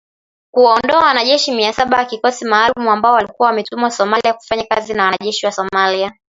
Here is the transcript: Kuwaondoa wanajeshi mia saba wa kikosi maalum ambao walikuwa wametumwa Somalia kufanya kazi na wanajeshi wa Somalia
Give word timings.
Kuwaondoa 0.53 1.03
wanajeshi 1.05 1.51
mia 1.51 1.73
saba 1.73 1.97
wa 1.97 2.05
kikosi 2.05 2.45
maalum 2.45 2.87
ambao 2.87 3.13
walikuwa 3.13 3.47
wametumwa 3.49 3.91
Somalia 3.91 4.33
kufanya 4.33 4.63
kazi 4.63 4.93
na 4.93 5.03
wanajeshi 5.03 5.45
wa 5.45 5.51
Somalia 5.51 6.11